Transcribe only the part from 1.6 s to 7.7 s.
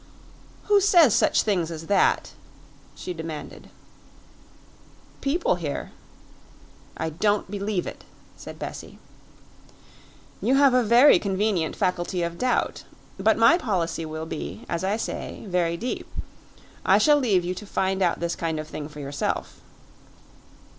as that?" she demanded. "People here." "I don't